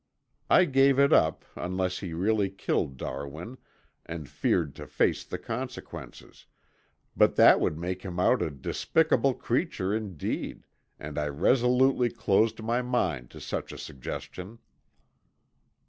I 0.49 0.65
gave 0.65 0.97
it 0.97 1.13
up 1.13 1.45
unless 1.55 1.99
he 1.99 2.15
really 2.15 2.49
killed 2.49 2.97
Darwin 2.97 3.59
and 4.03 4.27
feared 4.27 4.73
to 4.77 4.87
face 4.87 5.23
the 5.23 5.37
consequences, 5.37 6.47
but 7.15 7.35
that 7.35 7.59
would 7.59 7.77
make 7.77 8.01
him 8.01 8.19
out 8.19 8.41
a 8.41 8.49
despicable 8.49 9.35
creature 9.35 9.93
indeed, 9.93 10.65
and 10.99 11.19
I 11.19 11.27
resolutely 11.27 12.09
closed 12.09 12.63
my 12.63 12.81
mind 12.81 13.29
to 13.29 13.39
such 13.39 13.71
a 13.71 13.77
suggestion. 13.77 14.57